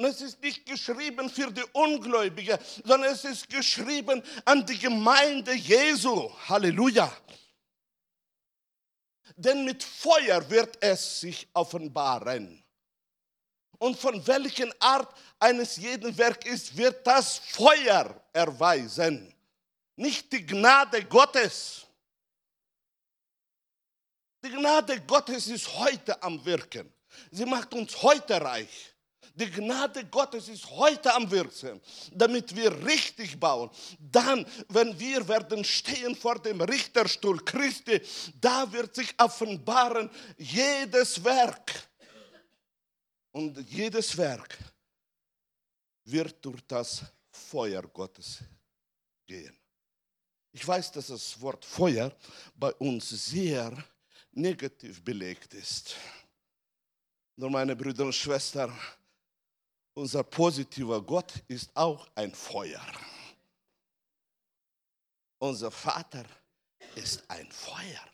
[0.00, 5.52] Und es ist nicht geschrieben für die Ungläubigen, sondern es ist geschrieben an die Gemeinde
[5.52, 6.32] Jesu.
[6.48, 7.14] Halleluja.
[9.36, 12.64] Denn mit Feuer wird es sich offenbaren.
[13.76, 19.34] Und von welchen Art eines jeden Werk ist, wird das Feuer erweisen.
[19.96, 21.86] Nicht die Gnade Gottes.
[24.42, 26.90] Die Gnade Gottes ist heute am Wirken.
[27.30, 28.94] Sie macht uns heute reich.
[29.34, 31.80] Die Gnade Gottes ist heute am Wirken,
[32.12, 33.70] damit wir richtig bauen.
[33.98, 38.00] Dann, wenn wir werden stehen vor dem Richterstuhl Christi,
[38.40, 41.88] da wird sich offenbaren jedes Werk.
[43.32, 44.58] Und jedes Werk
[46.04, 48.38] wird durch das Feuer Gottes
[49.26, 49.56] gehen.
[50.52, 52.12] Ich weiß, dass das Wort Feuer
[52.56, 53.72] bei uns sehr
[54.32, 55.94] negativ belegt ist.
[57.36, 58.76] Nur meine Brüder und Schwestern,
[59.94, 62.82] unser positiver Gott ist auch ein Feuer.
[65.38, 66.24] Unser Vater
[66.94, 68.04] ist ein Feuer.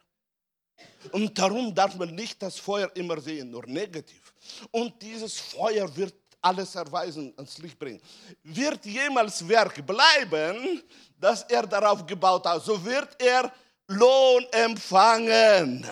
[1.12, 4.32] Und darum darf man nicht das Feuer immer sehen, nur negativ.
[4.70, 8.00] Und dieses Feuer wird alles erweisen, ans Licht bringen.
[8.42, 10.82] Wird jemals Werk bleiben,
[11.18, 13.52] das er darauf gebaut hat, so wird er
[13.88, 15.88] Lohn empfangen.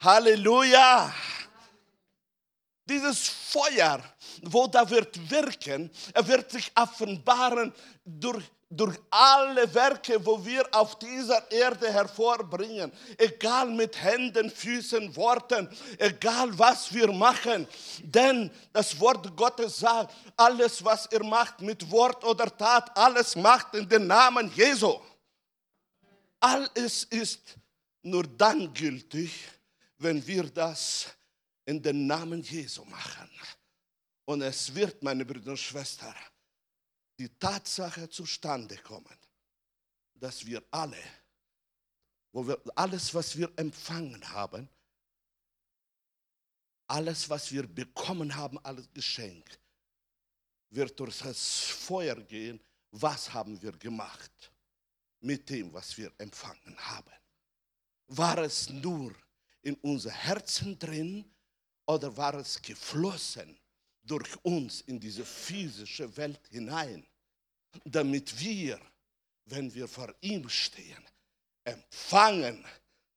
[0.00, 1.12] Halleluja.
[2.84, 4.00] Dieses Feuer,
[4.42, 7.72] wo da wird wirken, er wird sich offenbaren
[8.04, 15.68] durch durch alle Werke, wo wir auf dieser Erde hervorbringen, egal mit Händen, Füßen, Worten,
[15.98, 17.66] egal was wir machen.
[18.02, 23.74] Denn das Wort Gottes sagt, alles, was ihr macht mit Wort oder Tat, alles macht
[23.74, 24.98] in den Namen Jesu.
[26.40, 27.56] Alles ist
[28.02, 29.32] nur dann gültig,
[29.98, 31.06] wenn wir das
[31.64, 33.30] in den Namen Jesu machen.
[34.26, 36.14] Und es wird, meine Brüder und Schwestern,
[37.18, 39.16] die Tatsache zustande kommen,
[40.14, 41.02] dass wir alle,
[42.32, 44.68] wo wir alles, was wir empfangen haben,
[46.88, 49.46] alles, was wir bekommen haben, alles Geschenk,
[50.70, 52.60] wird durch das Feuer gehen.
[52.90, 54.52] Was haben wir gemacht
[55.20, 57.12] mit dem, was wir empfangen haben?
[58.08, 59.14] War es nur
[59.62, 61.24] in unser Herzen drin
[61.86, 63.56] oder war es geflossen
[64.06, 67.04] durch uns in diese physische Welt hinein,
[67.84, 68.80] damit wir,
[69.46, 71.04] wenn wir vor ihm stehen,
[71.64, 72.64] empfangen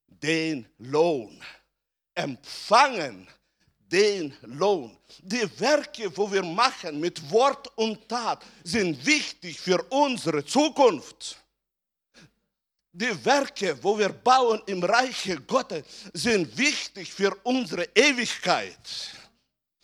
[0.08, 1.42] den Lohn.
[2.16, 3.28] Empfangen
[3.78, 4.98] den Lohn.
[5.20, 11.38] Die Werke, wo wir machen mit Wort und Tat, sind wichtig für unsere Zukunft.
[12.92, 18.78] Die Werke, wo wir bauen im Reiche Gottes, sind wichtig für unsere Ewigkeit.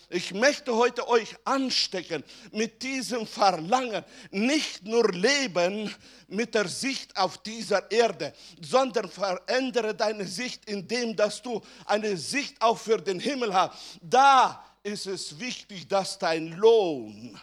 [0.09, 5.93] Ich möchte heute euch anstecken mit diesem Verlangen, nicht nur leben
[6.27, 12.61] mit der Sicht auf dieser Erde, sondern verändere deine Sicht, indem dass du eine Sicht
[12.61, 13.99] auch für den Himmel hast.
[14.01, 17.39] Da ist es wichtig, dass dein Lohn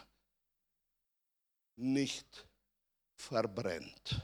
[1.75, 2.47] nicht
[3.15, 4.21] verbrennt.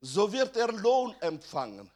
[0.00, 1.90] So wird er Lohn empfangen.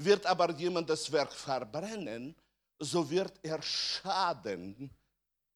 [0.00, 2.32] Wird aber jemand das Werk verbrennen,
[2.78, 4.90] so wird er Schaden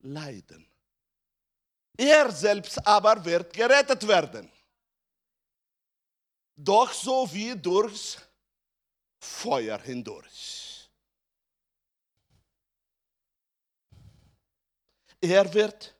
[0.00, 0.66] leiden.
[1.96, 4.50] Er selbst aber wird gerettet werden.
[6.56, 8.18] Doch so wie durchs
[9.20, 10.90] Feuer hindurch.
[15.20, 15.94] Er wird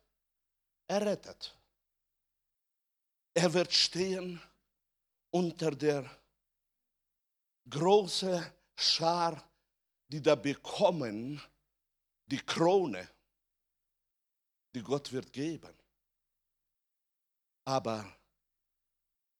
[0.89, 1.57] errettet.
[3.35, 4.43] Er wird stehen
[5.31, 6.11] unter der
[7.69, 9.43] große Schar,
[10.09, 11.41] die da bekommen,
[12.27, 13.09] die Krone,
[14.75, 15.75] die Gott wird geben.
[17.65, 18.05] Aber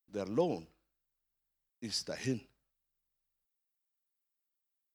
[0.07, 0.67] der Lohn
[1.81, 2.47] ist dahin.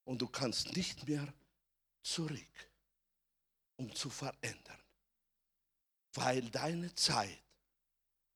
[0.06, 1.34] Und du kannst nicht mehr
[2.02, 2.70] zurück,
[3.76, 4.82] um zu verändern,
[6.14, 7.44] weil deine Zeit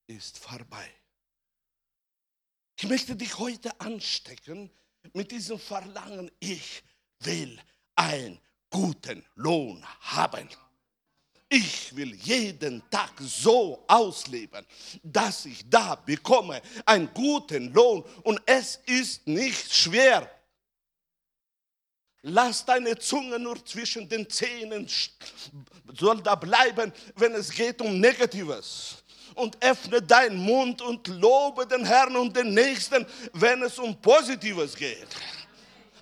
[0.07, 0.91] ist vorbei.
[2.75, 4.69] Ich möchte dich heute anstecken
[5.13, 6.83] mit diesem Verlangen, ich
[7.19, 7.59] will
[7.95, 10.49] einen guten Lohn haben.
[11.49, 14.65] Ich will jeden Tag so ausleben,
[15.03, 20.29] dass ich da bekomme einen guten Lohn und es ist nicht schwer.
[22.21, 24.87] Lass deine Zunge nur zwischen den Zähnen,
[25.93, 29.03] soll da bleiben, wenn es geht um Negatives
[29.35, 34.75] und öffne deinen Mund und lobe den Herrn und den Nächsten, wenn es um Positives
[34.75, 35.07] geht.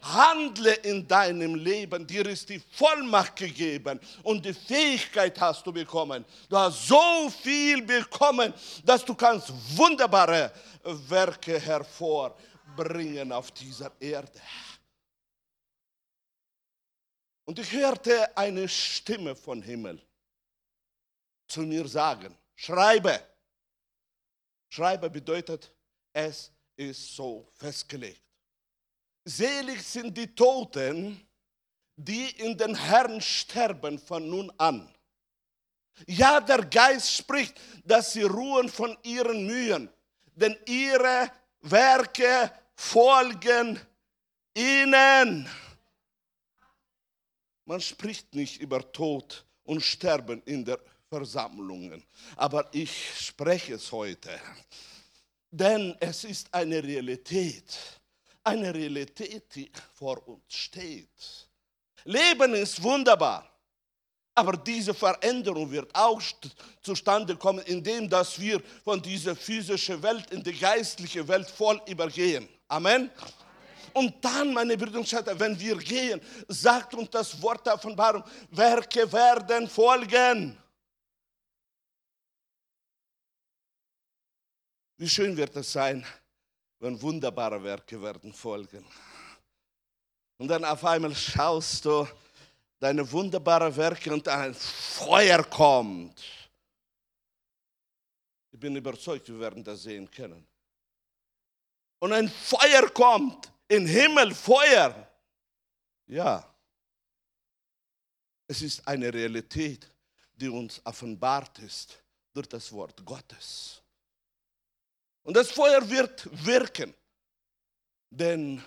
[0.02, 6.26] Handle in deinem Leben, dir ist die Vollmacht gegeben und die Fähigkeit hast du bekommen.
[6.48, 8.54] Du hast so viel bekommen,
[8.86, 10.52] dass du kannst wunderbare
[10.84, 14.42] Werke hervorbringen auf dieser Erde.
[17.45, 19.99] Und ich hörte eine Stimme von Himmel
[21.47, 23.22] zu mir sagen, schreibe.
[24.68, 25.74] Schreibe bedeutet,
[26.14, 28.22] es ist so festgelegt.
[29.24, 31.26] Selig sind die Toten,
[31.95, 34.93] die in den Herrn sterben von nun an.
[36.07, 39.89] Ja, der Geist spricht, dass sie ruhen von ihren Mühen,
[40.36, 41.32] denn ihre
[41.62, 43.80] Werke folgen
[44.55, 45.49] ihnen.
[47.66, 50.80] Man spricht nicht über Tod und Sterben in der
[51.10, 52.03] Versammlungen.
[52.36, 52.91] Aber ich
[53.28, 54.39] spreche es heute,
[55.51, 57.78] denn es ist eine Realität,
[58.43, 61.47] eine Realität, die vor uns steht.
[62.05, 63.49] Leben ist wunderbar,
[64.39, 66.22] Aber diese Veränderung wird auch
[66.82, 72.47] zustande kommen, indem dass wir von dieser physischen Welt in die geistliche Welt voll übergehen.
[72.70, 73.12] Amen.
[73.91, 78.24] Und dann, meine Brüder und Schwestern, wenn wir gehen, sagt uns das Wort der Offenbarung,
[78.51, 80.57] Werke werden folgen.
[85.00, 86.06] Wie schön wird es sein,
[86.80, 88.86] wenn wunderbare Werke werden folgen.
[90.38, 92.06] Und dann auf einmal schaust du
[92.82, 96.22] deine wunderbaren Werke und ein Feuer kommt.
[98.52, 100.45] Ich bin überzeugt, wir werden das sehen können.
[102.00, 105.10] Und ein Feuer kommt, im Himmel Feuer.
[106.08, 106.54] Ja,
[108.47, 109.89] es ist eine Realität,
[110.34, 113.82] die uns offenbart ist durch das Wort Gottes.
[115.30, 116.91] Und das Feuer wird wirken,
[118.09, 118.63] denn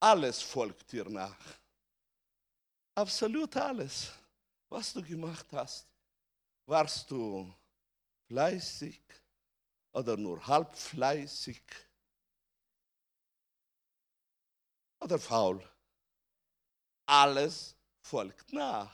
[0.00, 1.38] alles folgt dir nach.
[2.96, 4.10] Absolut alles,
[4.68, 5.86] was du gemacht hast.
[6.64, 7.54] Warst du
[8.26, 9.00] fleißig
[9.92, 11.62] oder nur halb fleißig
[14.98, 15.62] oder faul?
[17.06, 18.92] Alles folgt nach.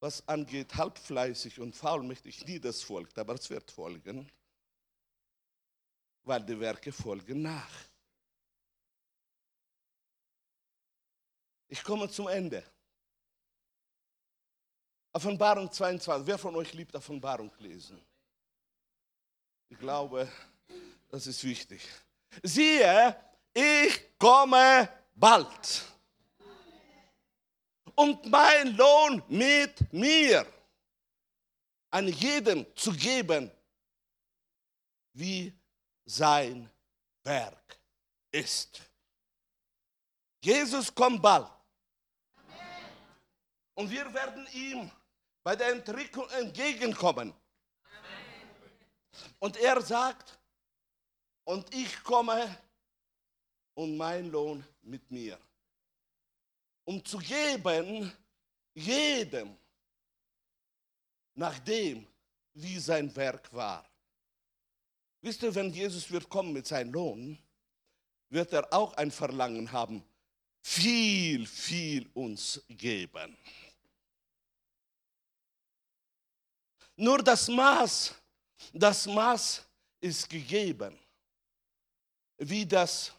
[0.00, 4.28] Was angeht halbfleißig und faul, möchte ich nie, das folgt, aber es wird folgen,
[6.26, 7.70] weil die Werke folgen nach.
[11.68, 12.64] Ich komme zum Ende.
[15.12, 16.26] Offenbarung 22.
[16.26, 18.04] Wer von euch liebt Offenbarung lesen?
[19.68, 20.30] Ich glaube,
[21.08, 21.80] das ist wichtig.
[22.42, 23.16] Siehe,
[23.54, 25.84] ich komme bald.
[27.94, 30.44] Und mein Lohn mit mir
[31.90, 33.50] an jedem zu geben,
[35.14, 35.52] wie
[36.06, 36.70] sein
[37.22, 37.78] Werk
[38.30, 38.80] ist.
[40.40, 41.50] Jesus kommt bald.
[43.74, 44.90] Und wir werden ihm
[45.42, 47.34] bei der Entrückung entgegenkommen.
[49.38, 50.38] Und er sagt,
[51.44, 52.56] und ich komme
[53.74, 55.38] und mein Lohn mit mir.
[56.84, 58.12] Um zu geben
[58.74, 59.56] jedem
[61.34, 62.06] nach dem,
[62.54, 63.84] wie sein Werk war.
[65.26, 67.36] Wisst ihr, wenn Jesus wird kommen mit seinem Lohn,
[68.28, 70.04] wird er auch ein Verlangen haben,
[70.62, 73.36] viel, viel uns geben.
[76.94, 78.14] Nur das Maß,
[78.72, 79.64] das Maß
[80.00, 80.96] ist gegeben.
[82.38, 83.10] Wie das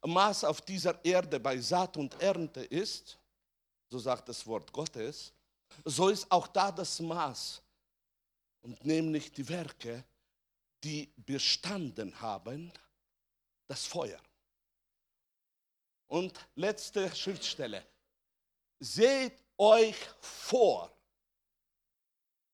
[0.00, 3.18] Maß auf dieser Erde bei Saat und Ernte ist,
[3.90, 5.34] so sagt das Wort Gottes,
[5.84, 7.60] so ist auch da das Maß.
[8.62, 10.02] Und nämlich die Werke,
[10.82, 12.72] die bestanden haben,
[13.66, 14.20] das Feuer.
[16.08, 17.86] Und letzte Schriftstelle.
[18.78, 20.92] Seht euch vor,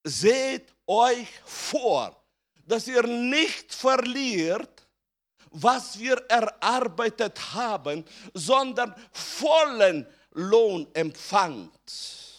[0.03, 2.23] seht euch vor,
[2.65, 4.87] dass ihr nicht verliert,
[5.51, 12.35] was wir erarbeitet haben, sondern vollen Lohn empfangt.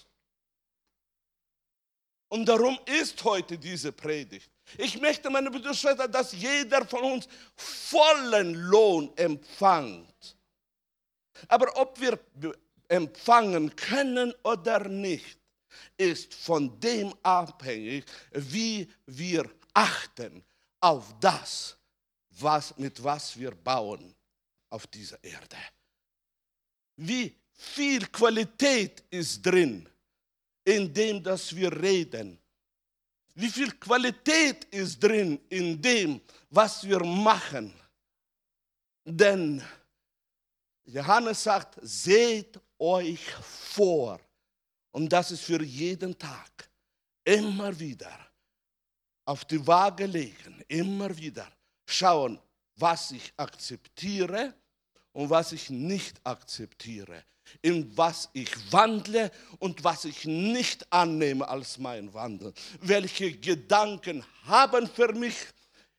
[2.29, 4.50] Und darum ist heute diese Predigt.
[4.79, 5.75] Ich möchte, meine Brüder
[6.09, 10.37] dass jeder von uns vollen Lohn empfangt.
[11.49, 12.19] Aber ob wir
[12.89, 15.39] empfangen können oder nicht,
[15.97, 20.45] ist von dem abhängig, wie wir achten
[20.81, 21.77] auf das,
[22.31, 24.15] was, mit was wir bauen
[24.71, 25.57] auf dieser Erde.
[26.97, 29.89] Wie viel Qualität ist drin
[30.65, 32.40] in dem, dass wir reden.
[33.35, 36.21] Wie viel Qualität ist drin in dem,
[36.51, 37.73] was wir machen.
[39.05, 39.63] Denn
[40.85, 44.21] Johannes sagt, seht euch vor
[44.93, 46.69] und das ist für jeden Tag.
[47.25, 48.19] Immer wieder
[49.25, 51.47] auf die Waage legen, immer wieder
[51.87, 52.41] schauen,
[52.77, 54.55] was ich akzeptiere
[55.13, 57.25] und was ich nicht akzeptiere,
[57.63, 62.53] in was ich wandle und was ich nicht annehme als mein Wandel.
[62.81, 65.37] Welche Gedanken haben für mich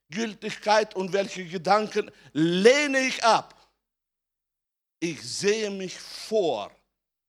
[0.10, 3.58] Gültigkeit und welche Gedanken lehne ich ab.
[5.00, 6.72] Ich sehe mich vor,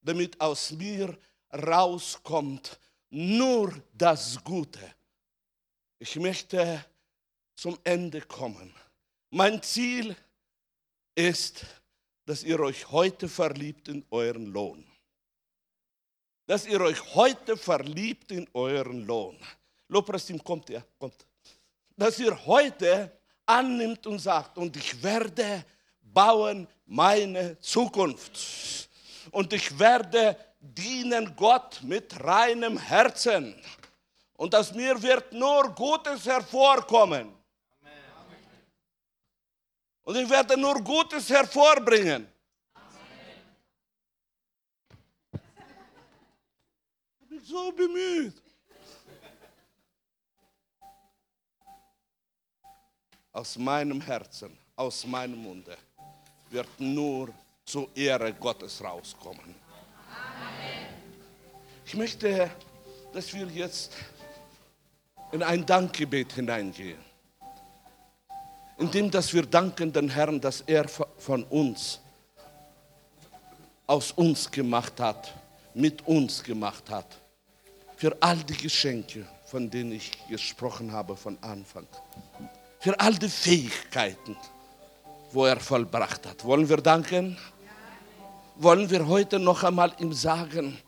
[0.02, 1.16] damit aus mir
[1.52, 2.78] rauskommt
[3.10, 4.80] nur das Gute.
[5.98, 6.84] Ich möchte
[7.54, 8.74] zum Ende kommen.
[9.30, 10.31] Mein Ziel ist,
[12.24, 14.84] dass ihr euch heute verliebt in euren Lohn.
[16.46, 19.38] Dass ihr euch heute verliebt in euren Lohn.
[19.88, 21.26] Lobpreisteam kommt ja, kommt.
[21.96, 23.12] Dass ihr heute
[23.46, 25.64] annimmt und sagt, und ich werde
[26.00, 28.88] bauen meine Zukunft.
[29.30, 33.54] Und ich werde dienen Gott mit reinem Herzen.
[34.36, 37.32] Und aus mir wird nur Gutes hervorkommen.
[40.04, 42.26] Und ich werde nur Gutes hervorbringen.
[47.20, 48.34] Ich bin so bemüht.
[53.32, 55.76] Aus meinem Herzen, aus meinem Munde
[56.50, 57.32] wird nur
[57.64, 59.54] zur Ehre Gottes rauskommen.
[61.86, 62.50] Ich möchte,
[63.12, 63.92] dass wir jetzt
[65.30, 67.11] in ein Dankgebet hineingehen.
[68.78, 72.00] Indem, dass wir danken den Herrn, dass er von uns,
[73.86, 75.34] aus uns gemacht hat,
[75.74, 77.06] mit uns gemacht hat.
[77.96, 81.86] Für all die Geschenke, von denen ich gesprochen habe von Anfang.
[82.80, 84.36] Für all die Fähigkeiten,
[85.30, 86.44] wo er vollbracht hat.
[86.44, 87.36] Wollen wir danken?
[88.56, 90.78] Wollen wir heute noch einmal ihm sagen,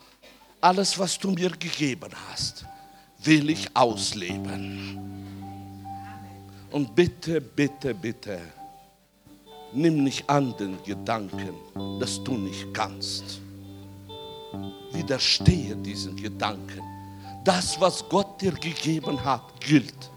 [0.61, 2.65] alles, was du mir gegeben hast,
[3.19, 5.24] will ich ausleben.
[6.75, 8.41] Und bitte, bitte, bitte,
[9.73, 11.55] nimm nicht an den Gedanken,
[12.01, 13.41] dass du nicht kannst.
[14.91, 16.81] Widerstehe diesen Gedanken.
[17.45, 20.11] Das, was Gott dir gegeben hat, gilt.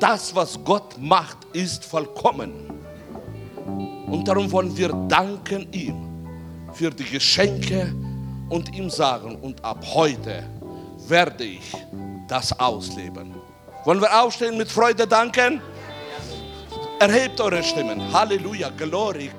[0.00, 2.52] Das, was Gott macht, ist vollkommen.
[4.08, 5.94] Und darum wollen wir danken ihm
[6.72, 7.94] für die Geschenke
[8.48, 10.42] und ihm sagen, und ab heute
[11.06, 11.72] werde ich
[12.26, 13.41] das ausleben.
[13.84, 15.60] Wollen wir aufstehen mit Freude danken?
[17.00, 18.12] Erhebt eure Stimmen.
[18.12, 19.28] Halleluja, Glory.